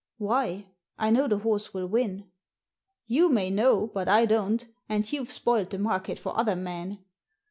[0.17, 0.65] Why?
[0.97, 2.25] I know the horse will win.""
[3.15, 6.97] You may know, but I don't, and you've spoilt the market for other men."